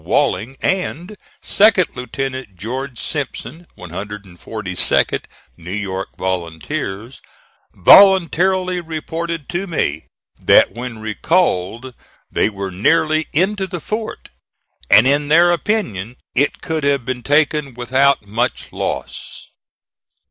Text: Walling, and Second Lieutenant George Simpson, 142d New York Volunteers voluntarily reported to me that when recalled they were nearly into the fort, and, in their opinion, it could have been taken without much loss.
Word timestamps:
Walling, 0.03 0.55
and 0.63 1.15
Second 1.43 1.89
Lieutenant 1.95 2.55
George 2.55 2.97
Simpson, 2.99 3.67
142d 3.77 5.23
New 5.57 5.71
York 5.71 6.09
Volunteers 6.17 7.21
voluntarily 7.75 8.81
reported 8.81 9.47
to 9.49 9.67
me 9.67 10.07
that 10.39 10.71
when 10.71 10.97
recalled 10.97 11.93
they 12.31 12.49
were 12.49 12.71
nearly 12.71 13.27
into 13.31 13.67
the 13.67 13.79
fort, 13.79 14.29
and, 14.89 15.05
in 15.05 15.27
their 15.27 15.51
opinion, 15.51 16.15
it 16.33 16.63
could 16.63 16.83
have 16.83 17.05
been 17.05 17.21
taken 17.21 17.75
without 17.75 18.25
much 18.25 18.73
loss. 18.73 19.49